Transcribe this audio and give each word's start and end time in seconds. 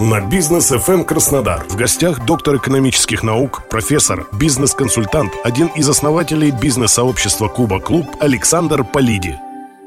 на 0.00 0.20
«Бизнес 0.20 0.70
FM 0.70 1.04
Краснодар». 1.04 1.66
В 1.68 1.74
гостях 1.74 2.24
доктор 2.24 2.56
экономических 2.56 3.24
наук, 3.24 3.68
профессор, 3.68 4.28
бизнес-консультант, 4.32 5.32
один 5.42 5.66
из 5.68 5.88
основателей 5.88 6.52
бизнес-сообщества 6.52 7.48
«Куба 7.48 7.80
Клуб» 7.80 8.06
Александр 8.20 8.84
Полиди. 8.84 9.34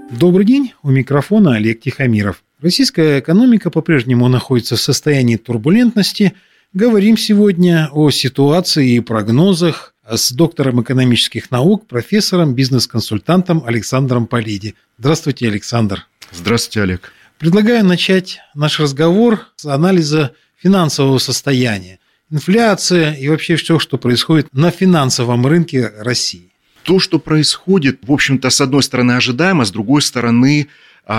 Добрый 0.09 0.45
день, 0.45 0.73
у 0.83 0.91
микрофона 0.91 1.55
Олег 1.55 1.79
Тихомиров. 1.79 2.43
Российская 2.61 3.21
экономика 3.21 3.69
по-прежнему 3.69 4.27
находится 4.27 4.75
в 4.75 4.81
состоянии 4.81 5.37
турбулентности. 5.37 6.33
Говорим 6.73 7.15
сегодня 7.15 7.89
о 7.93 8.11
ситуации 8.11 8.95
и 8.95 8.99
прогнозах 8.99 9.95
с 10.09 10.33
доктором 10.33 10.81
экономических 10.81 11.51
наук, 11.51 11.87
профессором, 11.87 12.53
бизнес-консультантом 12.53 13.63
Александром 13.65 14.27
Полиди. 14.27 14.75
Здравствуйте, 14.97 15.47
Александр. 15.47 16.05
Здравствуйте, 16.33 16.81
Олег. 16.81 17.13
Предлагаю 17.41 17.83
начать 17.83 18.39
наш 18.53 18.79
разговор 18.79 19.47
с 19.55 19.65
анализа 19.65 20.35
финансового 20.57 21.17
состояния. 21.17 21.97
Инфляция 22.29 23.13
и 23.13 23.27
вообще 23.29 23.55
все, 23.55 23.79
что 23.79 23.97
происходит 23.97 24.53
на 24.53 24.69
финансовом 24.69 25.47
рынке 25.47 25.91
России 25.97 26.51
то, 26.83 26.99
что 26.99 27.19
происходит, 27.19 27.99
в 28.03 28.11
общем-то, 28.11 28.49
с 28.49 28.61
одной 28.61 28.83
стороны 28.83 29.13
ожидаемо, 29.13 29.65
с 29.65 29.71
другой 29.71 30.01
стороны 30.01 30.67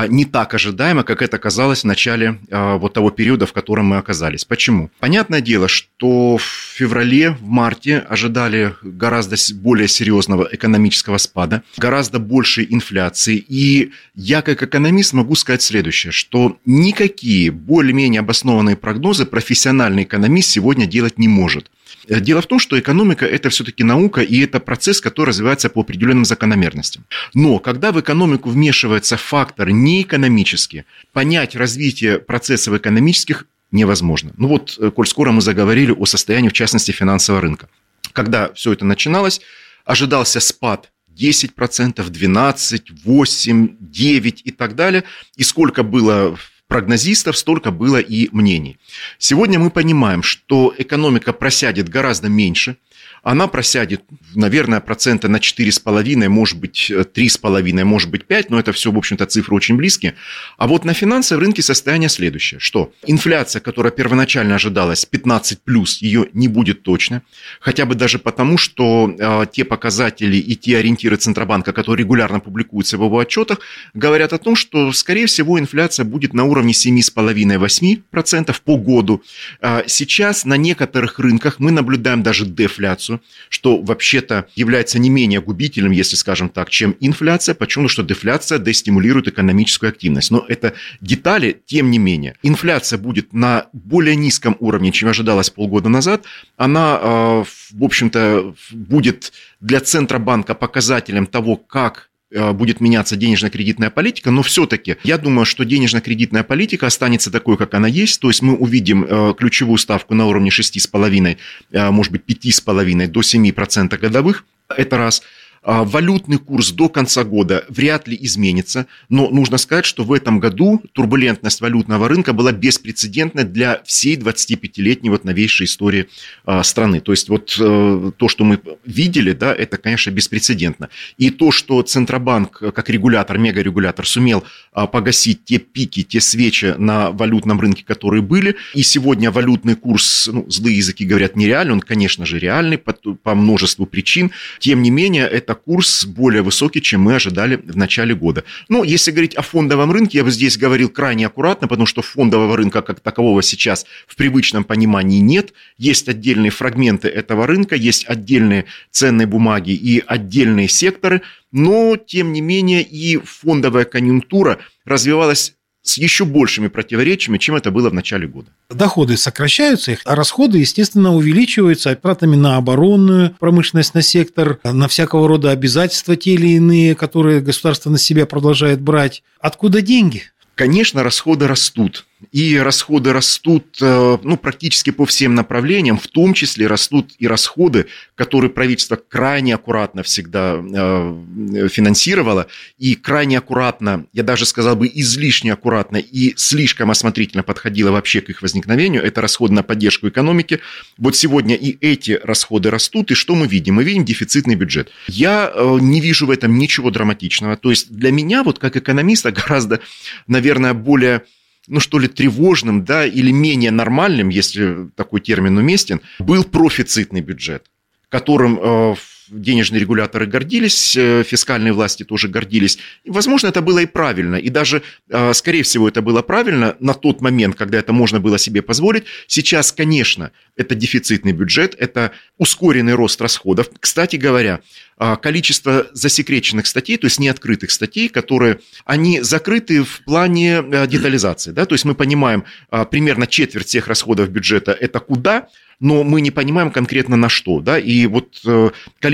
не 0.08 0.25
так 0.25 0.55
ожидаемо, 0.55 1.02
как 1.02 1.22
это 1.22 1.38
казалось 1.38 1.83
в 1.83 1.86
начале 1.86 2.38
а, 2.50 2.77
вот 2.77 2.94
того 2.94 3.11
периода, 3.11 3.47
в 3.47 3.52
котором 3.52 3.86
мы 3.86 3.98
оказались. 3.98 4.44
Почему? 4.44 4.91
Понятное 5.00 5.41
дело, 5.41 5.69
что 5.69 6.36
в 6.36 6.42
феврале, 6.42 7.30
в 7.30 7.42
марте 7.42 7.98
ожидали 7.98 8.75
гораздо 8.83 9.36
более 9.55 9.88
серьезного 9.88 10.48
экономического 10.50 11.19
спада, 11.19 11.62
гораздо 11.77 12.19
большей 12.19 12.66
инфляции. 12.70 13.36
И 13.36 13.92
я 14.14 14.42
как 14.42 14.62
экономист 14.62 15.12
могу 15.12 15.34
сказать 15.34 15.62
следующее, 15.62 16.12
что 16.12 16.58
никакие 16.64 17.50
более-менее 17.50 18.20
обоснованные 18.20 18.77
прогнозы 18.77 19.27
профессиональный 19.27 20.05
экономист 20.05 20.50
сегодня 20.50 20.86
делать 20.86 21.19
не 21.19 21.28
может. 21.28 21.70
Э, 22.08 22.20
дело 22.20 22.40
в 22.40 22.46
том, 22.46 22.58
что 22.58 22.78
экономика– 22.78 23.26
это 23.26 23.48
все-таки 23.50 23.84
наука, 23.84 24.20
и 24.20 24.40
это 24.40 24.60
процесс, 24.60 25.00
который 25.00 25.30
развивается 25.30 25.68
по 25.68 25.80
определенным 25.80 26.24
закономерностям. 26.24 27.04
Но 27.34 27.58
когда 27.58 27.92
в 27.92 28.00
экономику 28.00 28.50
вмешивается 28.50 29.16
фактор 29.16 29.70
неэкономический, 29.70 30.84
понять 31.12 31.56
развитие 31.56 32.18
процессов 32.18 32.74
экономических 32.74 33.46
невозможно. 33.70 34.32
Ну 34.36 34.48
вот, 34.48 34.76
э, 34.78 34.90
коль 34.90 35.06
скоро 35.06 35.32
мы 35.32 35.40
заговорили 35.40 35.92
о 35.92 36.06
состоянии, 36.06 36.48
в 36.48 36.52
частности, 36.52 36.92
финансового 36.92 37.40
рынка. 37.40 37.68
Когда 38.12 38.52
все 38.52 38.72
это 38.72 38.84
начиналось, 38.84 39.40
ожидался 39.84 40.40
спад 40.40 40.90
10%, 41.18 42.10
12%, 42.10 42.82
8%, 43.04 43.76
9% 43.80 44.40
и 44.44 44.50
так 44.50 44.74
далее. 44.74 45.04
И 45.36 45.42
сколько 45.42 45.82
было 45.82 46.36
прогнозистов, 46.73 47.37
столько 47.37 47.70
было 47.70 47.98
и 47.98 48.31
мнений. 48.33 48.78
Сегодня 49.19 49.59
мы 49.59 49.69
понимаем, 49.69 50.23
что 50.23 50.75
экономика 50.78 51.34
просядет 51.34 51.91
гораздо 51.91 52.31
меньше– 52.31 52.77
она 53.23 53.47
просядет, 53.47 54.03
наверное, 54.34 54.81
процента 54.81 55.28
на 55.28 55.37
4,5, 55.37 56.28
может 56.28 56.59
быть, 56.59 56.91
3,5, 56.91 57.84
может 57.84 58.11
быть, 58.11 58.25
5, 58.25 58.51
но 58.51 58.59
это 58.59 58.73
все, 58.73 58.91
в 58.91 58.98
общем-то, 58.98 59.27
цифры 59.27 59.55
очень 59.55 59.77
близкие. 59.77 60.15
А 60.59 60.67
вот 60.67 60.84
на 60.84 60.92
финансовом 60.92 61.43
рынке 61.43 61.62
состояние 61.62 62.09
следующее, 62.09 62.59
что 62.59 62.93
инфляция, 63.06 63.61
которая 63.61 63.93
первоначально 63.93 64.56
ожидалась 64.56 65.05
15 65.05 65.62
плюс, 65.62 65.99
ее 66.03 66.28
не 66.32 66.49
будет 66.49 66.82
точно, 66.82 67.22
хотя 67.61 67.87
бы 67.87 67.94
даже 67.94 68.19
потому, 68.19 68.59
что 68.59 69.15
э, 69.16 69.47
те 69.53 69.65
показатели 69.65 70.37
и 70.37 70.56
те 70.56 70.78
ориентиры 70.78 71.16
Центробанка, 71.16 71.72
которые 71.72 72.05
регулярно 72.05 72.41
публикуются 72.41 72.99
в 72.99 73.05
его 73.05 73.19
отчетах, 73.19 73.61
говорят 73.94 74.32
о 74.32 74.38
том, 74.38 74.56
что, 74.56 74.93
скорее 74.93 75.27
всего, 75.27 75.61
инфляция 75.61 76.05
будет 76.05 76.34
на 76.34 76.44
уровне 76.44 76.72
7,5-8% 76.72 78.56
по 78.65 78.77
году. 78.77 79.22
А 79.61 79.84
сейчас 79.87 80.44
на 80.44 80.56
некоторых 80.56 81.21
рынках 81.21 81.61
мы 81.61 81.71
наблюдаем 81.71 82.22
даже 82.22 82.47
дефляцию, 82.47 83.12
инфляцию, 83.12 83.21
что 83.49 83.83
вообще-то 83.83 84.47
является 84.55 84.99
не 84.99 85.11
менее 85.11 85.41
губительным, 85.41 85.93
если 85.93 86.17
скажем 86.17 86.49
так, 86.49 86.71
чем 86.71 86.97
инфляция. 87.00 87.55
Почему? 87.55 87.89
Что 87.89 88.03
дефляция 88.03 88.59
дестимулирует 88.59 89.28
экономическую 89.28 89.91
активность. 89.91 90.31
Но 90.31 90.45
это 90.49 90.73
детали, 91.00 91.61
тем 91.67 91.91
не 91.91 91.99
менее. 91.99 92.34
Инфляция 92.43 92.99
будет 92.99 93.33
на 93.33 93.67
более 93.73 94.17
низком 94.17 94.56
уровне, 94.61 94.93
чем 94.93 95.09
ожидалось 95.09 95.50
полгода 95.50 95.89
назад. 95.89 96.25
Она, 96.56 96.99
э, 97.00 97.45
в 97.73 97.84
общем-то, 97.84 98.55
будет 98.71 99.33
для 99.61 99.81
Центробанка 99.81 100.55
показателем 100.55 101.27
того, 101.27 101.56
как 101.56 102.11
будет 102.53 102.81
меняться 102.81 103.16
денежно-кредитная 103.16 103.91
политика, 103.91 104.31
но 104.31 104.43
все-таки 104.43 104.97
я 105.04 105.19
думаю, 105.19 105.44
что 105.44 105.65
денежно-кредитная 105.65 106.43
политика 106.43 106.87
останется 106.87 107.31
такой, 107.31 107.56
как 107.56 107.75
она 107.75 107.88
есть, 107.88 108.20
то 108.20 108.28
есть 108.28 108.43
мы 108.43 108.54
увидим 108.54 109.04
э, 109.04 109.34
ключевую 109.37 109.78
ставку 109.78 110.15
на 110.15 110.26
уровне 110.26 110.50
6,5, 110.50 111.37
э, 111.72 111.91
может 111.91 112.12
быть 112.12 112.22
5,5 112.26 113.06
до 113.09 113.20
7% 113.20 113.98
годовых, 113.98 114.44
это 114.69 114.97
раз– 114.97 115.22
валютный 115.62 116.39
курс 116.39 116.73
до 116.73 116.89
конца 116.89 117.25
года 117.25 117.65
вряд 117.69 118.09
ли 118.09 118.19
изменится, 118.21 118.87
но 119.09 119.28
нужно 119.31 119.59
сказать, 119.59 119.84
что 119.84 120.05
в 120.05 120.12
этом 120.12 120.41
году 120.41 120.83
турбулентность 120.93 121.61
валютного 121.61 122.09
рынка 122.09 122.33
была 122.33 122.53
беспрецедентна 122.53 123.45
для 123.45 123.83
всей 123.84 124.17
25-летней 124.17 125.11
вот 125.11 125.25
новейшей 125.25 125.67
истории 125.67 126.09
а, 126.45 126.62
страны. 126.62 127.00
То 127.00 127.12
есть 127.12 127.28
вот 127.28 127.56
э, 127.59 128.12
то, 128.17 128.28
что 128.28 128.45
мы 128.45 128.61
видели, 128.84 129.33
да, 129.33 129.55
это, 129.55 129.78
конечно, 129.78 130.11
беспрецедентно. 130.11 130.89
И 131.17 131.31
то, 131.31 131.50
что 131.53 131.83
Центробанк 131.83 132.59
как 132.75 132.91
регулятор, 132.91 133.39
мегарегулятор 133.39 134.06
сумел 134.06 134.44
а, 134.73 134.87
погасить 134.87 135.44
те 135.44 135.59
пики, 135.59 136.03
те 136.03 136.21
свечи 136.21 136.75
на 136.79 137.11
валютном 137.11 137.61
рынке, 137.61 137.84
которые 137.84 138.23
были, 138.23 138.56
и 138.75 138.83
сегодня 138.83 139.31
валютный 139.31 139.77
курс, 139.77 140.29
ну, 140.33 140.47
злые 140.49 140.77
языки 140.77 141.05
говорят, 141.05 141.37
нереальный, 141.37 141.75
он, 141.75 141.81
конечно 141.81 142.27
же, 142.27 142.39
реальный 142.39 142.79
по, 142.79 142.93
по 142.93 143.34
множеству 143.34 143.87
причин, 143.87 144.31
тем 144.59 144.83
не 144.83 144.91
менее, 144.91 145.27
это 145.27 145.51
это 145.52 145.60
курс 145.60 146.04
более 146.04 146.42
высокий, 146.42 146.80
чем 146.80 147.02
мы 147.02 147.14
ожидали 147.14 147.56
в 147.56 147.76
начале 147.76 148.14
года. 148.14 148.44
Но 148.68 148.84
если 148.84 149.10
говорить 149.10 149.34
о 149.34 149.42
фондовом 149.42 149.92
рынке, 149.92 150.18
я 150.18 150.24
бы 150.24 150.30
здесь 150.30 150.56
говорил 150.56 150.88
крайне 150.88 151.26
аккуратно, 151.26 151.68
потому 151.68 151.86
что 151.86 152.02
фондового 152.02 152.56
рынка 152.56 152.82
как 152.82 153.00
такового 153.00 153.42
сейчас 153.42 153.86
в 154.06 154.16
привычном 154.16 154.64
понимании 154.64 155.20
нет. 155.20 155.52
Есть 155.78 156.08
отдельные 156.08 156.50
фрагменты 156.50 157.08
этого 157.08 157.46
рынка, 157.46 157.76
есть 157.76 158.04
отдельные 158.08 158.64
ценные 158.90 159.26
бумаги 159.26 159.72
и 159.72 160.02
отдельные 160.06 160.68
секторы, 160.68 161.20
но, 161.52 161.96
тем 161.96 162.32
не 162.32 162.40
менее, 162.40 162.82
и 162.82 163.19
фондовая 163.19 163.84
конъюнктура 163.84 164.58
развивалась 164.86 165.54
с 165.82 165.98
еще 165.98 166.25
большими 166.25 166.69
противоречиями, 166.69 167.38
чем 167.38 167.56
это 167.56 167.70
было 167.70 167.91
в 167.91 167.94
начале 167.94 168.26
года. 168.26 168.48
Доходы 168.70 169.16
сокращаются, 169.16 169.98
а 170.04 170.15
расходы, 170.15 170.59
естественно, 170.59 171.15
увеличиваются 171.15 171.94
тратами 171.97 172.37
на 172.37 172.56
оборонную 172.56 173.34
промышленность, 173.38 173.94
на 173.94 174.03
сектор, 174.03 174.59
на 174.65 174.88
всякого 174.88 175.28
рода 175.28 175.50
обязательства 175.50 176.16
те 176.16 176.34
или 176.34 176.50
иные, 176.50 176.94
которые 176.94 177.41
государство 177.41 177.91
на 177.91 177.98
себя 177.98 178.26
продолжает 178.26 178.81
брать. 178.81 179.22
Откуда 179.41 179.82
деньги? 179.82 180.25
Конечно, 180.54 181.03
расходы 181.03 181.48
растут 181.48 182.06
и 182.31 182.56
расходы 182.56 183.12
растут 183.12 183.78
э, 183.81 184.19
ну, 184.22 184.37
практически 184.37 184.91
по 184.91 185.06
всем 185.06 185.34
направлениям, 185.34 185.99
в 185.99 186.06
том 186.06 186.34
числе 186.34 186.66
растут 186.66 187.12
и 187.19 187.27
расходы, 187.27 187.87
которые 188.15 188.50
правительство 188.50 188.97
крайне 188.97 189.55
аккуратно 189.55 190.02
всегда 190.02 190.62
э, 190.62 191.69
финансировало, 191.69 192.46
и 192.79 192.94
крайне 192.94 193.38
аккуратно, 193.38 194.06
я 194.12 194.23
даже 194.23 194.46
сказал 194.46 194.76
бы 194.76 194.91
излишне 194.93 195.52
аккуратно 195.52 195.96
и 195.96 196.35
слишком 196.37 196.91
осмотрительно 196.91 197.43
подходило 197.43 197.91
вообще 197.91 198.20
к 198.20 198.31
их 198.31 198.43
возникновению, 198.43 199.02
это 199.02 199.20
расходы 199.20 199.55
на 199.55 199.62
поддержку 199.62 200.08
экономики. 200.08 200.61
Вот 200.99 201.17
сегодня 201.17 201.56
и 201.56 201.76
эти 201.81 202.20
расходы 202.23 202.70
растут, 202.70 203.11
и 203.11 203.14
что 203.14 203.35
мы 203.35 203.46
видим? 203.46 203.75
Мы 203.75 203.85
видим 203.85 204.05
дефицитный 204.05 204.55
бюджет. 204.55 204.91
Я 205.08 205.50
э, 205.52 205.79
не 205.81 206.00
вижу 206.00 206.26
в 206.26 206.31
этом 206.31 206.58
ничего 206.58 206.91
драматичного. 206.91 207.56
То 207.56 207.70
есть 207.70 207.91
для 207.91 208.12
меня, 208.12 208.43
вот 208.43 208.58
как 208.58 208.76
экономиста, 208.76 209.32
гораздо, 209.32 209.81
наверное, 210.26 210.75
более 210.75 211.23
ну 211.67 211.81
что 211.81 211.99
ли, 211.99 212.09
тревожным, 212.09 212.85
да, 212.85 213.06
или 213.06 213.31
менее 213.31 213.70
нормальным, 213.70 214.29
если 214.29 214.88
такой 214.97 215.20
термин 215.20 215.56
уместен, 215.56 216.00
был 216.19 216.44
профицитный 216.44 217.20
бюджет 217.20 217.67
которым 218.12 218.94
денежные 219.32 219.81
регуляторы 219.81 220.26
гордились, 220.26 220.96
э, 220.96 221.25
фискальные 221.25 221.73
власти 221.73 222.05
тоже 222.05 222.29
гордились. 222.29 222.79
Возможно, 223.06 223.49
это 223.49 223.62
было 223.62 223.81
и 223.81 223.87
правильно. 223.87 224.37
И 224.37 224.49
даже, 224.50 224.82
э, 225.08 225.32
скорее 225.34 225.62
всего, 225.62 225.88
это 225.88 226.02
было 226.02 226.23
правильно 226.23 226.76
на 226.81 226.94
тот 226.94 227.20
момент, 227.20 227.56
когда 227.56 227.79
это 227.79 227.93
можно 227.93 228.20
было 228.20 228.38
себе 228.38 228.62
позволить. 228.62 229.05
Сейчас, 229.26 229.73
конечно, 229.73 230.31
это 230.56 230.75
дефицитный 230.75 231.32
бюджет, 231.32 231.75
это 231.79 232.12
ускоренный 232.38 232.94
рост 232.94 233.20
расходов. 233.20 233.70
Кстати 233.81 234.17
говоря, 234.17 234.61
э, 234.99 235.17
количество 235.17 235.87
засекреченных 235.93 236.67
статей, 236.67 236.99
то 236.99 237.06
есть 237.06 237.19
неоткрытых 237.19 237.70
статей, 237.70 238.08
которые, 238.08 238.61
они 238.84 239.20
закрыты 239.23 239.82
в 239.82 240.05
плане 240.05 240.62
детализации. 240.87 241.52
Да? 241.52 241.64
То 241.64 241.75
есть 241.75 241.84
мы 241.84 241.94
понимаем, 241.94 242.44
примерно 242.90 243.26
четверть 243.26 243.69
всех 243.69 243.88
расходов 243.88 244.29
бюджета– 244.31 244.73
это 244.81 245.00
куда– 245.00 245.49
но 245.82 246.05
мы 246.05 246.20
не 246.20 246.31
понимаем 246.31 246.70
конкретно 246.70 247.17
на 247.17 247.29
что. 247.29 247.58
Да? 247.58 247.76
И 247.76 248.06
вот 248.06 248.40
э, 248.46 248.70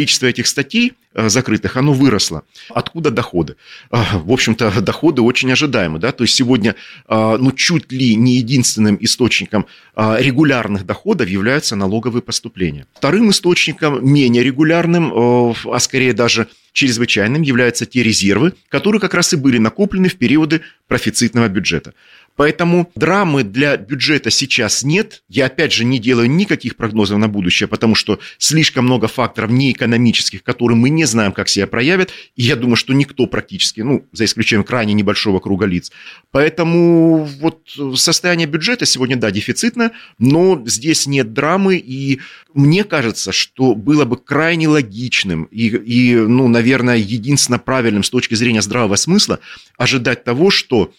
количество 0.08 0.26
этих 0.26 0.46
статей 0.46 0.94
э, 1.14 1.28
закрытых, 1.28 1.76
оно 1.76 1.92
выросло. 1.92 2.42
Откуда 2.70 3.10
доходы? 3.10 3.56
А, 3.90 4.18
в 4.18 4.32
общем-то, 4.32 4.80
доходы 4.80 5.20
очень 5.22 5.52
ожидаемы. 5.52 5.98
Да? 5.98 6.12
То 6.12 6.24
есть 6.24 6.34
сегодня 6.34 6.74
а, 7.06 7.36
ну, 7.36 7.52
чуть 7.52 7.92
ли 7.92 8.14
не 8.14 8.36
единственным 8.36 8.96
источником 9.00 9.66
регулярных 9.96 10.86
доходов 10.86 11.28
являются 11.28 11.76
налоговые 11.76 12.22
поступления. 12.22 12.86
Вторым 12.94 13.30
источником, 13.30 14.06
менее 14.06 14.42
регулярным, 14.42 15.12
э, 15.12 15.54
а 15.72 15.78
скорее 15.78 16.12
даже 16.12 16.46
чрезвычайным, 16.72 17.42
являются 17.42 17.86
те 17.86 18.02
резервы, 18.02 18.52
которые 18.68 19.00
как 19.00 19.14
раз 19.14 19.32
и 19.32 19.36
были 19.36 19.58
накоплены 19.58 20.08
в 20.08 20.16
периоды 20.16 20.60
профицитного 20.86 21.48
бюджета. 21.48 21.92
Поэтому 22.38 22.88
драмы 22.94 23.42
для 23.42 23.76
бюджета 23.76 24.30
сейчас 24.30 24.84
нет. 24.84 25.24
Я, 25.28 25.46
опять 25.46 25.72
же, 25.72 25.84
не 25.84 25.98
делаю 25.98 26.30
никаких 26.30 26.76
прогнозов 26.76 27.18
на 27.18 27.26
будущее, 27.26 27.66
потому 27.66 27.96
что 27.96 28.20
слишком 28.38 28.84
много 28.84 29.08
факторов 29.08 29.50
неэкономических, 29.50 30.44
которые 30.44 30.76
мы 30.76 30.88
не 30.88 31.04
знаем, 31.04 31.32
как 31.32 31.48
себя 31.48 31.66
проявят. 31.66 32.12
И 32.36 32.44
я 32.44 32.54
думаю, 32.54 32.76
что 32.76 32.92
никто 32.92 33.26
практически, 33.26 33.80
ну, 33.80 34.06
за 34.12 34.24
исключением 34.24 34.62
крайне 34.62 34.94
небольшого 34.94 35.40
круга 35.40 35.66
лиц. 35.66 35.90
Поэтому 36.30 37.24
вот 37.24 37.68
состояние 37.96 38.46
бюджета 38.46 38.86
сегодня, 38.86 39.16
да, 39.16 39.32
дефицитно, 39.32 39.90
но 40.20 40.62
здесь 40.64 41.08
нет 41.08 41.32
драмы. 41.32 41.76
И 41.76 42.20
мне 42.54 42.84
кажется, 42.84 43.32
что 43.32 43.74
было 43.74 44.04
бы 44.04 44.16
крайне 44.16 44.68
логичным 44.68 45.42
и, 45.50 45.66
и 45.70 46.14
ну, 46.14 46.46
наверное, 46.46 46.98
единственно 46.98 47.58
правильным 47.58 48.04
с 48.04 48.10
точки 48.10 48.36
зрения 48.36 48.62
здравого 48.62 48.94
смысла 48.94 49.40
ожидать 49.76 50.22
того, 50.22 50.50
что 50.50 50.92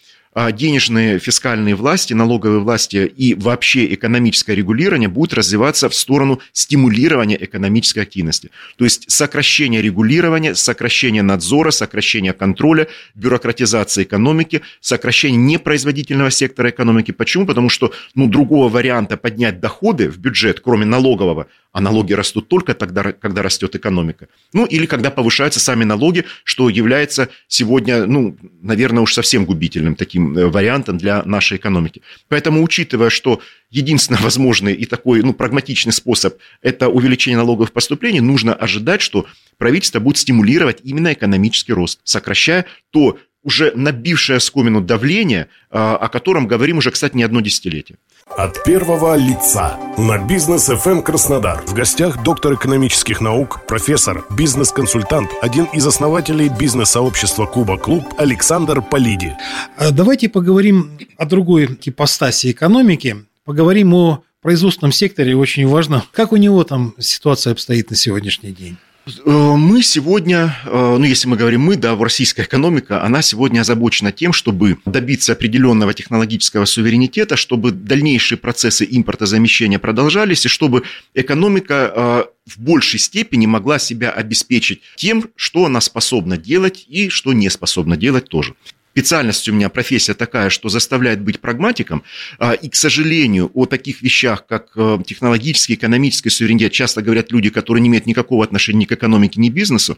денежные 0.52 1.18
фискальные 1.18 1.74
власти, 1.74 2.14
налоговые 2.14 2.60
власти 2.60 3.12
и 3.16 3.34
вообще 3.34 3.92
экономическое 3.94 4.54
регулирование 4.54 5.08
будут 5.08 5.34
развиваться 5.34 5.88
в 5.88 5.94
сторону 5.94 6.40
стимулирования 6.52 7.36
экономической 7.42 8.00
активности. 8.00 8.50
То 8.76 8.84
есть 8.84 9.10
сокращение 9.10 9.82
регулирования, 9.82 10.54
сокращение 10.54 11.22
надзора, 11.22 11.72
сокращение 11.72 12.32
контроля, 12.32 12.86
бюрократизация 13.16 14.04
экономики, 14.04 14.62
сокращение 14.80 15.40
непроизводительного 15.40 16.30
сектора 16.30 16.70
экономики. 16.70 17.10
Почему? 17.10 17.44
Потому 17.44 17.68
что 17.68 17.92
ну, 18.14 18.28
другого 18.28 18.68
варианта 18.68 19.16
поднять 19.16 19.58
доходы 19.60 20.08
в 20.08 20.18
бюджет, 20.18 20.60
кроме 20.60 20.86
налогового, 20.86 21.48
а 21.72 21.80
налоги 21.80 22.12
растут 22.12 22.48
только 22.48 22.74
тогда, 22.74 23.12
когда 23.12 23.42
растет 23.42 23.74
экономика. 23.74 24.28
Ну, 24.52 24.64
или 24.64 24.86
когда 24.86 25.10
повышаются 25.10 25.60
сами 25.60 25.84
налоги, 25.84 26.24
что 26.44 26.68
является 26.68 27.28
сегодня, 27.48 28.06
ну, 28.06 28.36
наверное, 28.62 29.02
уж 29.02 29.14
совсем 29.14 29.44
губительным 29.44 29.94
таким 29.94 30.19
э, 30.20 30.46
вариантом 30.46 30.98
для 30.98 31.22
нашей 31.24 31.56
экономики. 31.56 32.02
Поэтому, 32.28 32.62
учитывая, 32.62 33.10
что 33.10 33.40
единственно 33.70 34.18
возможный 34.22 34.74
и 34.74 34.86
такой, 34.86 35.22
ну, 35.22 35.32
прагматичный 35.32 35.92
способ– 35.92 36.38
это 36.62 36.88
увеличение 36.88 37.38
налоговых 37.38 37.72
поступлений, 37.72 38.20
нужно 38.20 38.54
ожидать, 38.54 39.00
что 39.00 39.26
правительство 39.58 40.00
будет 40.00 40.18
стимулировать 40.18 40.78
именно 40.82 41.12
экономический 41.12 41.72
рост, 41.72 42.00
сокращая 42.04 42.66
то 42.90 43.18
уже 43.42 43.72
набившее 43.74 44.40
скомину 44.40 44.80
давление, 44.80 45.48
а, 45.70 45.96
о 45.96 46.08
котором 46.08 46.46
говорим 46.46 46.78
уже, 46.78 46.90
кстати, 46.90 47.16
не 47.16 47.22
одно 47.22 47.40
десятилетие. 47.40 47.98
От 48.36 48.62
первого 48.64 49.16
лица 49.16 49.78
на 49.96 50.18
бизнес 50.18 50.68
FM 50.68 50.90
эм 50.90 51.02
Краснодар. 51.02 51.62
В 51.66 51.74
гостях 51.74 52.22
доктор 52.22 52.54
экономических 52.54 53.20
наук, 53.20 53.66
профессор, 53.66 54.24
бизнес-консультант, 54.30 55.30
один 55.40 55.64
из 55.66 55.86
основателей 55.86 56.48
бизнес-сообщества 56.48 57.46
Куба 57.46 57.76
Клуб 57.76 58.04
Александр 58.18 58.82
Полиди. 58.82 59.32
А 59.76 59.90
давайте 59.90 60.28
поговорим 60.28 60.98
о 61.16 61.24
другой 61.24 61.78
ипостаси 61.82 62.52
экономики. 62.52 63.16
Поговорим 63.44 63.94
о 63.94 64.22
производственном 64.42 64.92
секторе. 64.92 65.34
Очень 65.36 65.66
важно, 65.66 66.04
как 66.12 66.32
у 66.32 66.36
него 66.36 66.62
там 66.64 66.94
ситуация 66.98 67.52
обстоит 67.52 67.90
на 67.90 67.96
сегодняшний 67.96 68.52
день. 68.52 68.76
Э, 69.24 69.54
мы 69.56 69.82
сегодня, 69.82 70.56
э, 70.64 70.96
ну 70.98 71.04
если 71.04 71.28
мы 71.28 71.36
говорим 71.36 71.62
мы, 71.62 71.76
да, 71.76 71.94
в 71.94 72.02
российская 72.02 72.42
экономика, 72.42 73.02
она 73.02 73.22
сегодня 73.22 73.60
озабочена 73.60 74.12
тем, 74.12 74.32
чтобы 74.32 74.78
добиться 74.84 75.32
определенного 75.32 75.94
технологического 75.94 76.64
суверенитета, 76.64 77.36
чтобы 77.36 77.72
дальнейшие 77.72 78.38
процессы 78.38 78.86
импортозамещения 78.90 79.78
продолжались, 79.78 80.46
и 80.46 80.48
чтобы 80.48 80.82
экономика 81.14 81.92
э, 81.94 82.24
в 82.46 82.60
большей 82.60 82.98
степени 82.98 83.46
могла 83.46 83.78
себя 83.78 84.10
обеспечить 84.10 84.82
тем, 84.96 85.26
что 85.36 85.66
она 85.66 85.80
способна 85.80 86.36
делать 86.36 86.84
и 86.88 87.08
что 87.08 87.32
не 87.32 87.48
способна 87.50 87.96
делать 87.96 88.28
тоже 88.28 88.54
специальность 88.92 89.48
у 89.48 89.52
меня, 89.52 89.68
профессия 89.68 90.14
такая, 90.14 90.50
что 90.50 90.68
заставляет 90.68 91.20
быть 91.20 91.40
прагматиком. 91.40 92.02
А, 92.38 92.52
и, 92.52 92.68
к 92.68 92.74
сожалению, 92.74 93.50
о 93.54 93.66
таких 93.66 94.02
вещах, 94.02 94.46
как 94.46 94.72
э, 94.74 94.98
технологический, 95.06 95.74
экономический 95.74 96.30
суверенитет, 96.30 96.72
часто 96.72 97.02
говорят 97.02 97.30
люди, 97.30 97.50
которые 97.50 97.82
не 97.82 97.88
имеют 97.88 98.06
никакого 98.06 98.44
отношения 98.44 98.80
ни 98.80 98.84
к 98.86 98.92
экономике, 98.92 99.40
ни 99.40 99.48
к 99.48 99.52
бизнесу. 99.52 99.96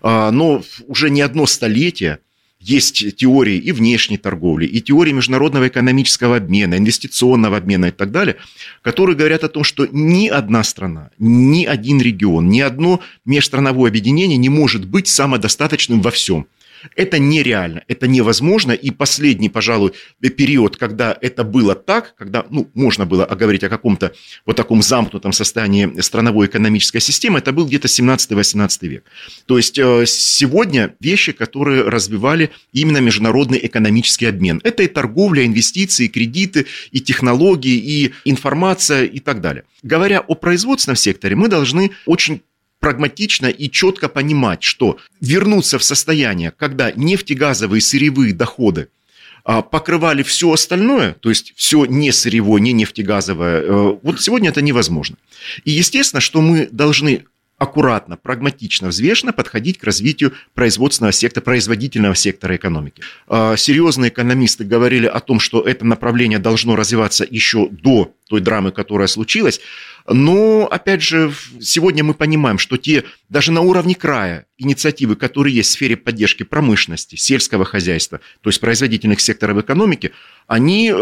А, 0.00 0.30
но 0.30 0.62
уже 0.86 1.10
не 1.10 1.20
одно 1.20 1.46
столетие 1.46 2.18
есть 2.60 3.16
теории 3.16 3.56
и 3.56 3.72
внешней 3.72 4.18
торговли, 4.18 4.66
и 4.66 4.80
теории 4.82 5.12
международного 5.12 5.68
экономического 5.68 6.36
обмена, 6.36 6.76
инвестиционного 6.76 7.56
обмена 7.56 7.86
и 7.86 7.90
так 7.90 8.10
далее, 8.10 8.36
которые 8.82 9.16
говорят 9.16 9.44
о 9.44 9.48
том, 9.48 9.64
что 9.64 9.86
ни 9.90 10.28
одна 10.28 10.62
страна, 10.62 11.10
ни 11.18 11.64
один 11.64 12.02
регион, 12.02 12.50
ни 12.50 12.60
одно 12.60 13.00
межстрановое 13.24 13.88
объединение 13.88 14.36
не 14.36 14.50
может 14.50 14.86
быть 14.86 15.08
самодостаточным 15.08 16.00
во 16.00 16.10
всем– 16.10 16.46
это 16.96 17.18
нереально, 17.18 17.82
это 17.88 18.06
невозможно. 18.06 18.72
И 18.72 18.90
последний, 18.90 19.48
пожалуй, 19.48 19.92
период, 20.20 20.76
когда 20.76 21.16
это 21.20 21.44
было 21.44 21.74
так, 21.74 22.14
когда 22.16 22.46
ну, 22.50 22.70
можно 22.74 23.06
было 23.06 23.26
говорить 23.26 23.64
о 23.64 23.68
каком-то 23.68 24.12
вот 24.46 24.56
таком 24.56 24.82
замкнутом 24.82 25.32
состоянии 25.32 26.00
страновой 26.00 26.46
экономической 26.46 27.00
системы, 27.00 27.38
это 27.38 27.52
был 27.52 27.66
где-то 27.66 27.88
17-18 27.88 28.88
век. 28.88 29.04
То 29.46 29.56
есть 29.56 29.78
э, 29.78 30.04
сегодня 30.06 30.94
вещи, 31.00 31.32
которые 31.32 31.82
развивали 31.82 32.50
именно 32.72 32.98
международный 32.98 33.60
экономический 33.62 34.26
обмен. 34.26 34.60
Это 34.64 34.82
и 34.82 34.88
торговля, 34.88 35.44
инвестиции, 35.44 36.08
кредиты, 36.08 36.66
и 36.90 37.00
технологии, 37.00 37.76
и 37.76 38.12
информация 38.24 39.04
и 39.04 39.18
так 39.18 39.40
далее. 39.40 39.64
Говоря 39.82 40.20
о 40.20 40.34
производственном 40.34 40.96
секторе, 40.96 41.36
мы 41.36 41.48
должны 41.48 41.90
очень 42.06 42.42
прагматично 42.80 43.46
и 43.46 43.70
четко 43.70 44.08
понимать, 44.08 44.62
что 44.62 44.98
вернуться 45.20 45.78
в 45.78 45.84
состояние, 45.84 46.50
когда 46.50 46.90
нефтегазовые 46.92 47.80
сырьевые 47.80 48.32
доходы 48.32 48.88
а, 49.44 49.62
покрывали 49.62 50.22
все 50.22 50.52
остальное, 50.52 51.12
то 51.14 51.28
есть 51.28 51.52
все 51.56 51.84
не 51.84 52.10
сырьевое, 52.10 52.60
не 52.60 52.72
нефтегазовое, 52.72 53.60
э, 53.60 53.96
вот 54.02 54.20
сегодня 54.20 54.50
это 54.50 54.62
невозможно. 54.62 55.16
И 55.64 55.70
естественно, 55.70 56.20
что 56.20 56.40
мы 56.40 56.68
должны 56.70 57.24
аккуратно, 57.60 58.16
прагматично, 58.16 58.88
взвешенно 58.88 59.34
подходить 59.34 59.78
к 59.78 59.84
развитию 59.84 60.32
производственного 60.54 61.12
сектора, 61.12 61.44
производительного 61.44 62.14
сектора 62.14 62.56
экономики. 62.56 63.02
А, 63.28 63.54
серьезные 63.56 64.08
экономисты 64.08 64.64
говорили 64.64 65.06
о 65.06 65.20
том, 65.20 65.38
что 65.38 65.60
это 65.60 65.84
направление 65.84 66.38
должно 66.38 66.74
развиваться 66.74 67.26
еще 67.30 67.68
до 67.68 68.14
той 68.30 68.40
драмы, 68.40 68.70
которая 68.70 69.08
случилась. 69.08 69.60
Но, 70.06 70.66
опять 70.70 71.02
же, 71.02 71.32
сегодня 71.60 72.04
мы 72.04 72.14
понимаем, 72.14 72.58
что 72.58 72.76
те, 72.76 73.04
даже 73.28 73.52
на 73.52 73.60
уровне 73.60 73.94
края, 73.94 74.46
инициативы, 74.56 75.16
которые 75.16 75.56
есть 75.56 75.70
в 75.70 75.72
сфере 75.72 75.96
поддержки 75.96 76.42
промышленности, 76.42 77.16
сельского 77.16 77.64
хозяйства, 77.64 78.20
то 78.40 78.50
есть 78.50 78.60
производительных 78.60 79.20
секторов 79.20 79.58
экономики, 79.58 80.12
они, 80.46 80.90
э, 80.90 80.94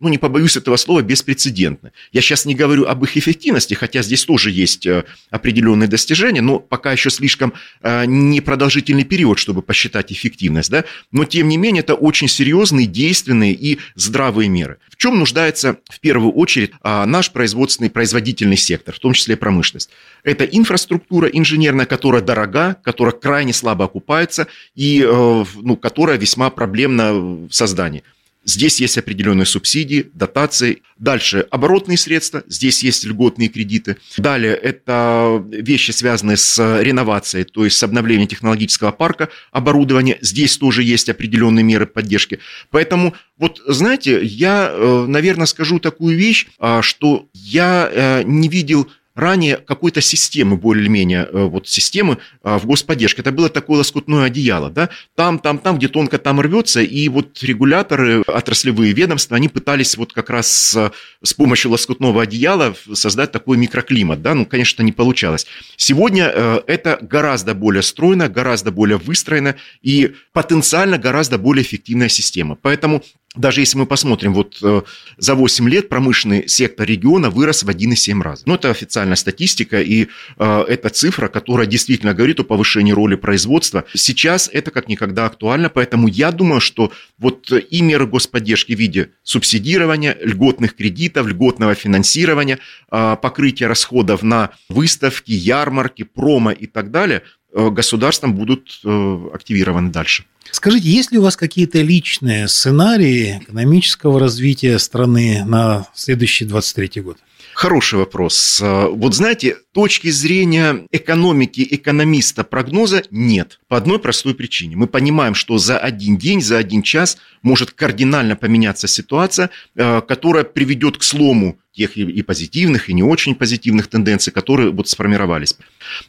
ну 0.00 0.08
не 0.08 0.18
побоюсь 0.18 0.56
этого 0.56 0.76
слова, 0.76 1.02
беспрецедентны. 1.02 1.92
Я 2.12 2.20
сейчас 2.20 2.44
не 2.44 2.54
говорю 2.54 2.86
об 2.86 3.04
их 3.04 3.16
эффективности, 3.16 3.74
хотя 3.74 4.02
здесь 4.02 4.24
тоже 4.24 4.50
есть 4.50 4.86
э, 4.86 5.04
определенные 5.30 5.88
достижения, 5.88 6.42
но 6.42 6.58
пока 6.58 6.92
еще 6.92 7.10
слишком 7.10 7.54
э, 7.80 8.04
непродолжительный 8.06 9.04
период, 9.04 9.38
чтобы 9.38 9.62
посчитать 9.62 10.12
эффективность. 10.12 10.70
Да? 10.70 10.84
Но, 11.12 11.24
тем 11.24 11.48
не 11.48 11.56
менее, 11.56 11.80
это 11.80 11.94
очень 11.94 12.28
серьезные, 12.28 12.86
действенные 12.86 13.54
и 13.54 13.78
здравые 13.94 14.48
меры. 14.48 14.78
В 14.90 14.96
чем 14.96 15.18
нуждается 15.18 15.78
в 15.88 16.00
первую 16.00 16.32
очередь 16.32 16.67
а, 16.82 17.06
наш 17.06 17.30
производственный, 17.32 17.90
производительный 17.90 18.56
сектор, 18.56 18.94
в 18.94 18.98
том 18.98 19.12
числе 19.12 19.36
промышленность? 19.36 19.90
Это 20.24 20.44
инфраструктура 20.44 21.28
инженерная, 21.28 21.86
которая 21.86 22.22
дорога, 22.22 22.76
которая 22.82 23.14
крайне 23.14 23.52
слабо 23.52 23.84
окупается 23.86 24.46
и 24.74 25.00
ну, 25.04 25.76
которая 25.76 26.18
весьма 26.18 26.50
проблемна 26.50 27.12
в 27.14 27.50
создании. 27.50 28.02
Здесь 28.48 28.80
есть 28.80 28.96
определенные 28.96 29.44
субсидии, 29.44 30.10
дотации. 30.14 30.80
Дальше 30.98 31.46
оборотные 31.50 31.98
средства, 31.98 32.42
здесь 32.48 32.82
есть 32.82 33.04
льготные 33.04 33.50
кредиты. 33.50 33.98
Далее 34.16 34.54
это 34.54 35.44
вещи, 35.50 35.90
связанные 35.90 36.38
с 36.38 36.58
реновацией, 36.80 37.44
то 37.44 37.64
есть 37.64 37.76
с 37.76 37.82
обновлением 37.82 38.26
технологического 38.26 38.90
парка 38.90 39.28
оборудования. 39.52 40.16
Здесь 40.22 40.56
тоже 40.56 40.82
есть 40.82 41.10
определенные 41.10 41.62
меры 41.62 41.84
поддержки. 41.84 42.38
Поэтому, 42.70 43.12
вот 43.36 43.60
знаете, 43.66 44.24
я, 44.24 44.70
э, 44.72 45.04
наверное, 45.06 45.44
скажу 45.44 45.78
такую 45.78 46.16
вещь, 46.16 46.46
а, 46.58 46.80
что 46.80 47.28
я 47.34 47.90
э, 47.92 48.22
не 48.24 48.48
видел 48.48 48.88
ранее 49.18 49.56
какой-то 49.56 50.00
системы, 50.00 50.56
более-менее, 50.56 51.28
э, 51.30 51.44
вот 51.44 51.66
системы 51.66 52.18
а, 52.44 52.58
в 52.58 52.66
господдержке. 52.66 53.22
Это 53.22 53.32
было 53.32 53.48
такое 53.48 53.78
лоскутное 53.78 54.24
одеяло, 54.24 54.70
да, 54.70 54.90
там, 55.16 55.40
там, 55.40 55.58
там, 55.58 55.76
где 55.76 55.88
тонко 55.88 56.18
там 56.18 56.40
рвется, 56.40 56.80
и 56.80 57.08
вот 57.08 57.42
регуляторы, 57.42 58.22
отраслевые 58.22 58.92
ведомства, 58.92 59.36
они 59.36 59.48
пытались 59.48 59.96
вот 59.96 60.12
как 60.12 60.30
раз 60.30 60.48
с, 60.48 60.92
с 61.22 61.34
помощью 61.34 61.72
лоскутного 61.72 62.22
одеяла 62.22 62.76
создать 62.92 63.32
такой 63.32 63.56
микроклимат, 63.56 64.22
да, 64.22 64.34
ну, 64.34 64.46
конечно, 64.46 64.84
не 64.84 64.92
получалось. 64.92 65.46
Сегодня 65.76 66.30
э, 66.32 66.60
это 66.68 66.98
гораздо 67.02 67.54
более 67.54 67.82
стройно, 67.82 68.28
гораздо 68.28 68.70
более 68.70 68.98
выстроено 68.98 69.56
и 69.82 70.14
потенциально 70.32 70.96
гораздо 70.96 71.38
более 71.38 71.64
эффективная 71.64 72.08
система. 72.08 72.54
Поэтому 72.54 73.02
даже 73.36 73.60
если 73.60 73.76
мы 73.76 73.86
посмотрим, 73.86 74.32
вот 74.32 74.58
э, 74.62 74.82
за 75.18 75.34
8 75.34 75.68
лет 75.68 75.88
промышленный 75.90 76.48
сектор 76.48 76.86
региона 76.86 77.28
вырос 77.28 77.62
в 77.62 77.68
1,7 77.68 78.22
раза. 78.22 78.42
Ну, 78.46 78.54
это 78.54 78.70
официальная 78.70 79.16
статистика, 79.16 79.82
и 79.82 80.08
э, 80.38 80.64
это 80.66 80.88
цифра, 80.88 81.28
которая 81.28 81.66
действительно 81.66 82.14
говорит 82.14 82.40
о 82.40 82.44
повышении 82.44 82.92
роли 82.92 83.16
производства. 83.16 83.84
Сейчас 83.94 84.48
это 84.50 84.70
как 84.70 84.88
никогда 84.88 85.26
актуально, 85.26 85.68
поэтому 85.68 86.08
я 86.08 86.32
думаю, 86.32 86.60
что 86.60 86.90
вот 87.18 87.52
и 87.52 87.82
меры 87.82 88.06
господдержки 88.06 88.74
в 88.74 88.78
виде 88.78 89.10
субсидирования, 89.24 90.16
льготных 90.22 90.74
кредитов, 90.74 91.26
льготного 91.26 91.74
финансирования, 91.74 92.58
э, 92.90 93.16
покрытия 93.20 93.66
расходов 93.66 94.22
на 94.22 94.52
выставки, 94.70 95.32
ярмарки, 95.32 96.02
промо 96.02 96.52
и 96.52 96.66
так 96.66 96.90
далее 96.90 97.22
э, 97.52 97.68
государством 97.68 98.34
будут 98.34 98.80
э, 98.84 99.28
активированы 99.34 99.90
дальше. 99.90 100.24
Скажите, 100.50 100.88
есть 100.88 101.12
ли 101.12 101.18
у 101.18 101.22
вас 101.22 101.36
какие-то 101.36 101.80
личные 101.80 102.48
сценарии 102.48 103.40
экономического 103.42 104.18
развития 104.18 104.78
страны 104.78 105.44
на 105.44 105.86
следующий 105.94 106.44
23 106.44 107.02
год? 107.02 107.18
Хороший 107.54 107.98
вопрос. 107.98 108.60
Вот 108.62 109.14
знаете, 109.14 109.56
точки 109.72 110.10
зрения 110.10 110.86
экономики, 110.92 111.66
экономиста, 111.68 112.44
прогноза 112.44 113.02
нет. 113.10 113.58
По 113.66 113.76
одной 113.76 113.98
простой 113.98 114.36
причине. 114.36 114.76
Мы 114.76 114.86
понимаем, 114.86 115.34
что 115.34 115.58
за 115.58 115.76
один 115.76 116.18
день, 116.18 116.40
за 116.40 116.58
один 116.58 116.82
час 116.82 117.18
может 117.42 117.72
кардинально 117.72 118.36
поменяться 118.36 118.86
ситуация, 118.86 119.50
э, 119.74 120.00
которая 120.02 120.44
приведет 120.44 120.98
к 120.98 121.02
слому 121.02 121.58
тех 121.72 121.96
и 121.96 122.22
позитивных, 122.22 122.88
и 122.88 122.92
не 122.92 123.02
очень 123.02 123.34
позитивных 123.34 123.86
тенденций, 123.86 124.32
которые 124.32 124.70
вот 124.70 124.88
сформировались. 124.88 125.56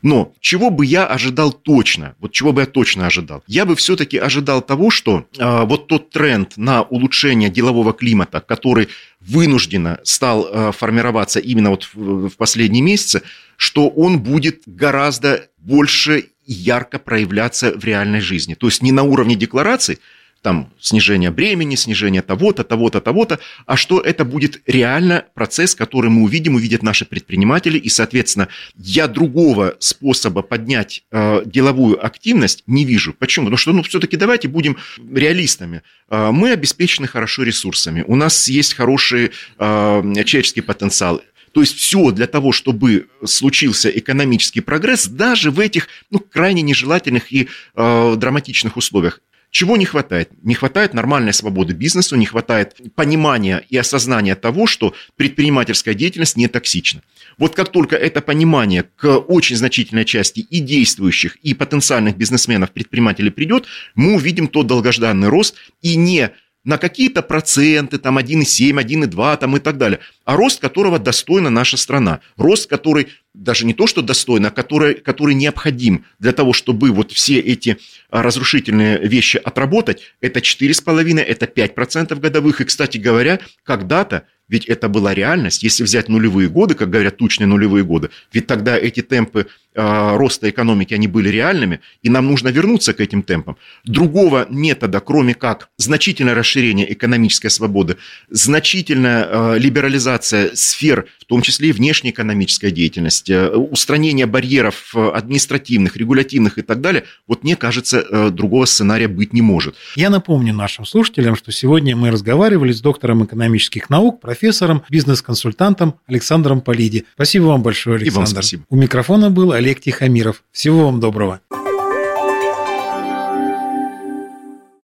Но 0.02 0.34
чего 0.40 0.70
бы 0.70 0.86
я 0.86 1.06
ожидал 1.06 1.52
точно, 1.52 2.16
вот 2.20 2.32
чего 2.32 2.54
бы 2.54 2.62
я 2.62 2.66
точно 2.66 3.06
ожидал? 3.06 3.44
Я 3.46 3.66
бы 3.66 3.76
все-таки 3.76 4.18
ожидал 4.18 4.62
того, 4.62 4.90
что 4.90 5.26
э, 5.38 5.64
вот 5.66 5.88
тот 5.88 6.10
тренд 6.10 6.58
на 6.58 6.82
улучшение 6.82 7.50
делового 7.50 7.94
климата, 7.94 8.40
который 8.42 8.88
вынужденно 9.20 10.00
стал 10.04 10.48
э, 10.50 10.72
формироваться 10.72 11.40
именно 11.40 11.70
вот 11.70 11.90
в, 11.94 12.30
в 12.30 12.38
последние 12.38 12.82
месяцы, 12.82 13.22
что 13.58 13.90
он 13.90 14.20
будет 14.20 14.64
гораздо 14.66 15.50
больше 15.58 16.30
ярко 16.46 16.98
проявляться 16.98 17.74
в 17.78 17.84
реальной 17.84 18.22
жизни. 18.22 18.56
То 18.56 18.68
есть 18.68 18.82
не 18.82 18.92
на 18.92 19.04
уровне 19.04 19.36
деклараций, 19.36 20.00
там 20.42 20.72
снижение 20.80 21.32
бремени, 21.32 21.76
снижение 21.76 22.22
того-то, 22.22 22.64
того-то, 22.64 23.02
того-то, 23.02 23.40
а 23.66 23.76
что 23.76 24.00
это 24.00 24.26
будет 24.26 24.62
реально 24.66 25.26
процесс, 25.34 25.76
который 25.76 26.10
мы 26.10 26.24
увидим, 26.24 26.56
увидят 26.56 26.84
наши 26.84 27.06
предприниматели, 27.06 27.78
и, 27.78 27.90
соответственно, 27.90 28.48
я 28.76 29.08
другого 29.08 29.76
способа 29.80 30.42
поднять 30.42 31.04
э, 31.12 31.44
деловую 31.46 32.04
активность 32.04 32.64
не 32.68 32.86
вижу. 32.86 33.14
Почему? 33.14 33.46
Потому 33.46 33.58
что, 33.58 33.74
ну, 33.74 33.84
все-таки 33.84 34.18
давайте 34.18 34.48
будем 34.48 34.78
реалистами. 35.14 35.82
Э, 36.10 36.32
мы 36.32 36.52
обеспечены 36.52 37.08
хорошо 37.08 37.44
ресурсами, 37.44 38.04
у 38.08 38.16
нас 38.16 38.48
есть 38.48 38.74
хороший 38.74 39.32
э, 39.58 40.02
человеческий 40.26 40.62
потенциал, 40.62 41.22
то 41.54 41.62
есть 41.62 41.78
все 41.78 42.12
для 42.12 42.28
того, 42.28 42.52
чтобы 42.52 43.08
случился 43.26 43.90
экономический 43.90 44.62
прогресс, 44.62 45.08
даже 45.08 45.52
в 45.52 45.60
этих 45.60 45.88
ну, 46.10 46.20
крайне 46.20 46.62
нежелательных 46.62 47.32
и 47.32 47.50
э, 47.76 48.16
драматичных 48.18 48.78
условиях. 48.78 49.22
Чего 49.52 49.78
не 49.78 49.86
хватает? 49.86 50.30
Не 50.44 50.54
хватает 50.54 50.94
нормальной 50.94 51.34
свободы 51.34 51.74
бизнесу, 51.74 52.16
не 52.16 52.28
хватает 52.28 52.76
понимания 52.96 53.64
и 53.70 53.78
осознания 53.78 54.36
того, 54.36 54.68
что 54.68 54.94
предпринимательская 55.16 55.96
деятельность 55.96 56.38
не 56.38 56.48
токсична. 56.48 57.02
Вот 57.38 57.56
как 57.56 57.70
только 57.72 57.96
это 57.96 58.22
понимание 58.22 58.84
к 58.84 59.18
очень 59.18 59.56
значительной 59.56 60.06
части 60.06 60.42
и 60.42 60.60
действующих, 60.60 61.36
и 61.38 61.56
потенциальных 61.56 62.16
бизнесменов, 62.16 62.72
предпринимателей 62.72 63.32
придет, 63.32 63.66
мы 63.96 64.14
увидим 64.14 64.48
тот 64.48 64.68
долгожданный 64.68 65.30
рост 65.30 65.56
и 65.82 65.96
не 65.96 66.32
на 66.64 66.78
какие-то 66.78 67.22
проценты, 67.22 67.98
там 67.98 68.18
1,7, 68.18 68.74
1,2 68.74 69.38
там 69.38 69.58
и 69.58 69.60
так 69.60 69.78
далее, 69.78 70.00
а 70.26 70.36
рост 70.36 70.60
которого 70.60 71.00
достойна 71.00 71.50
наша 71.50 71.78
страна. 71.78 72.20
Рост, 72.38 72.70
который 72.70 73.08
даже 73.34 73.66
не 73.66 73.74
то, 73.74 73.88
что 73.88 74.02
достойно, 74.02 74.48
а 74.48 74.52
который, 74.52 74.96
который 74.96 75.36
необходим 75.36 76.06
для 76.20 76.32
того, 76.32 76.54
чтобы 76.54 76.92
вот 76.92 77.12
все 77.12 77.40
эти 77.40 77.78
а, 78.10 78.24
разрушительные 78.24 78.98
вещи 79.00 79.38
отработать, 79.38 80.02
это 80.22 80.40
4,5, 80.40 81.20
это 81.20 81.46
5% 81.46 82.20
годовых. 82.20 82.62
И, 82.62 82.66
кстати 82.66 82.98
говоря, 82.98 83.40
когда-то 83.64 84.26
ведь 84.50 84.66
это 84.66 84.90
была 84.90 85.14
реальность. 85.14 85.64
Если 85.64 85.84
взять 85.84 86.10
нулевые 86.10 86.50
годы, 86.50 86.76
как 86.76 86.90
говорят, 86.90 87.18
тучные 87.18 87.48
нулевые 87.48 87.84
годы, 87.84 88.10
ведь 88.34 88.48
тогда 88.48 88.78
эти 88.78 89.02
темпы 89.02 89.48
э, 89.76 90.18
роста 90.18 90.50
экономики, 90.50 90.94
они 90.94 91.08
были 91.08 91.30
реальными, 91.30 91.80
и 92.02 92.10
нам 92.10 92.28
нужно 92.28 92.50
вернуться 92.50 92.94
к 92.94 93.00
этим 93.00 93.22
темпам. 93.22 93.58
Другого 93.86 94.48
метода, 94.50 95.00
кроме 95.00 95.34
как 95.34 95.70
значительное 95.78 96.36
расширение 96.36 96.92
экономической 96.92 97.50
свободы, 97.50 97.98
значительная 98.30 99.28
э, 99.30 99.60
либерализация 99.60 100.52
сфер, 100.56 101.06
в 101.22 101.26
том 101.26 101.42
числе 101.42 101.70
и 101.70 101.72
внешнеэкономическая 101.72 102.72
деятельность, 102.72 103.30
э, 103.30 103.50
устранение 103.50 104.26
барьеров 104.26 104.94
э, 104.96 105.10
административных, 105.10 105.96
регулятивных 105.96 106.58
и 106.58 106.62
так 106.64 106.82
далее, 106.82 107.04
вот 107.28 107.44
мне 107.44 107.56
кажется, 107.56 108.00
э, 108.00 108.30
другого 108.32 108.66
сценария 108.66 109.08
быть 109.08 109.34
не 109.34 109.42
может. 109.42 109.76
Я 109.96 110.10
напомню 110.10 110.54
нашим 110.54 110.86
слушателям, 110.86 111.36
что 111.36 111.52
сегодня 111.52 111.96
мы 111.96 112.10
разговаривали 112.12 112.72
с 112.72 112.82
доктором 112.82 113.24
экономических 113.26 113.90
наук, 113.90 114.20
профессором 114.20 114.39
профессором, 114.40 114.84
бизнес-консультантом 114.90 115.96
Александром 116.08 116.62
Полиди. 116.62 117.06
Спасибо 117.14 117.46
вам 117.46 117.62
большое, 117.62 117.98
Александр. 117.98 118.16
И 118.16 118.18
вам 118.18 118.26
спасибо. 118.28 118.64
У 118.70 118.76
микрофона 118.76 119.30
был 119.30 119.52
Олег 119.52 119.82
Тихомиров. 119.82 120.44
Всего 120.52 120.86
вам 120.86 121.00
доброго. 121.00 121.42